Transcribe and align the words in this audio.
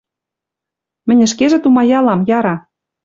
Мӹньӹ 1.07 1.23
ӹшкежӹ 1.29 1.57
тумаялам, 1.61 2.21
яра 2.37 2.55